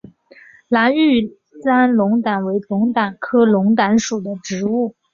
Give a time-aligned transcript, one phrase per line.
[0.67, 1.31] 蓝玉
[1.63, 4.95] 簪龙胆为龙胆科龙胆属的植物。